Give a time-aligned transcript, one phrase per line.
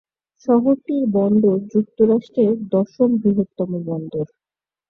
[0.47, 4.25] শহরটির বন্দর যুক্তরাষ্ট্রের দশম বৃহত্তম বন্দর।